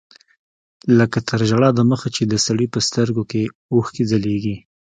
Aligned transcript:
لکه 0.97 1.19
تر 1.29 1.39
ژړا 1.49 1.69
د 1.75 1.79
مخه 1.91 2.07
چې 2.15 2.23
د 2.25 2.33
سړي 2.45 2.67
په 2.73 2.79
سترګو 2.87 3.23
کښې 3.31 3.43
اوښکې 3.73 4.03
ځلېږي. 4.11 4.55